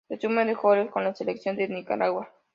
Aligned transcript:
Resumen 0.09 0.47
de 0.47 0.55
Goles 0.55 0.89
con 0.89 1.03
la 1.03 1.13
Selección 1.13 1.55
de 1.57 1.67
Nicaragua 1.67 2.27